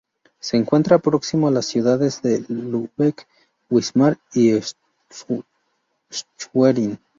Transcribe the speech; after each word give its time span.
Se 0.39 0.57
encuentra 0.57 0.97
próximo 0.97 1.47
a 1.47 1.51
las 1.51 1.67
ciudades 1.67 2.23
de 2.23 2.43
Lübeck, 2.49 3.27
Wismar 3.69 4.17
y 4.33 4.51
Schwerin. 6.11 6.99